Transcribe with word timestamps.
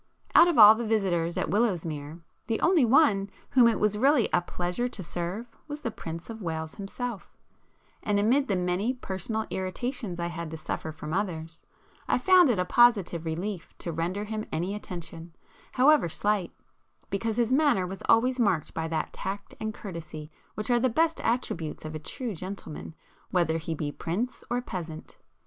Out 0.33 0.47
of 0.47 0.57
all 0.57 0.73
the 0.73 0.83
visitors 0.83 1.37
at 1.37 1.51
Willowsmere 1.51 2.21
the 2.47 2.59
only 2.61 2.83
one 2.85 3.29
whom 3.51 3.67
it 3.67 3.79
was 3.79 3.99
really 3.99 4.27
a 4.33 4.41
pleasure 4.41 4.87
to 4.87 5.03
serve 5.03 5.45
was 5.67 5.81
the 5.81 5.91
Prince 5.91 6.27
of 6.27 6.41
Wales 6.41 6.73
himself,—and 6.73 8.19
amid 8.19 8.47
the 8.47 8.55
many 8.55 8.95
personal 8.95 9.45
irritations 9.51 10.19
I 10.19 10.25
had 10.25 10.49
to 10.49 10.57
suffer 10.57 10.91
from 10.91 11.13
others, 11.13 11.67
I 12.07 12.17
found 12.17 12.49
it 12.49 12.57
a 12.57 12.65
positive 12.65 13.25
relief 13.27 13.77
to 13.77 13.91
render 13.91 14.23
him 14.23 14.43
any 14.51 14.73
attention, 14.73 15.35
however 15.73 16.09
slight, 16.09 16.51
because 17.11 17.37
his 17.37 17.53
manner 17.53 17.85
was 17.85 18.01
always 18.09 18.39
marked 18.39 18.73
by 18.73 18.87
that 18.87 19.13
tact 19.13 19.53
and 19.59 19.71
courtesy 19.71 20.31
which 20.55 20.71
are 20.71 20.79
the 20.79 20.89
best 20.89 21.21
attributes 21.21 21.85
of 21.85 21.93
a 21.93 21.99
true 21.99 22.33
gentleman 22.33 22.95
whether 23.29 23.59
he 23.59 23.75
be 23.75 23.91
prince 23.91 24.43
or 24.49 24.63
peasant. 24.63 25.17